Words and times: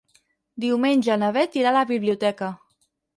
Diumenge 0.63 1.17
na 1.23 1.29
Beth 1.35 1.57
irà 1.59 1.69
a 1.73 1.75
la 1.75 1.83
biblioteca. 1.91 2.49